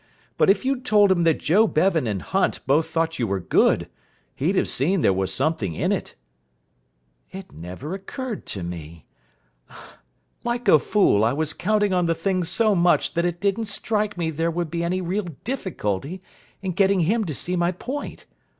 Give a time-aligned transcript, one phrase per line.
[0.39, 3.87] But if you'd told him that Joe Bevan and Hunt both thought you good,
[4.33, 6.15] he'd have seen there was something in it."
[7.29, 9.05] "It never occurred to me.
[10.43, 14.17] Like a fool, I was counting on the thing so much that it didn't strike
[14.17, 16.19] me there would be any real difficulty
[16.63, 18.25] in getting him to see my point.